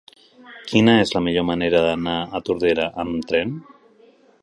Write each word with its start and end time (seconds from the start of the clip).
Quina 0.71 0.95
és 1.01 1.11
la 1.17 1.21
millor 1.27 1.45
manera 1.51 1.83
d'anar 1.89 2.17
a 2.39 2.43
Tordera 2.49 2.91
amb 3.05 3.33
tren? 3.33 3.57